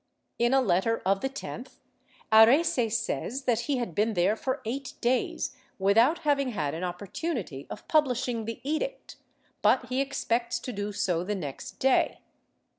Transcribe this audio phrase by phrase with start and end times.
[0.39, 1.75] In a letter of the 10th,
[2.31, 7.67] Arrese says that he had been there for eight days, without having had an opportunity
[7.69, 9.17] of publishing the edict,
[9.61, 12.17] but he expects to do so the next day.